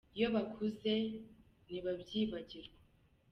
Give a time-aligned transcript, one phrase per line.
[0.15, 0.93] Iyo bakuze
[1.65, 2.77] ntibabyibagirwa.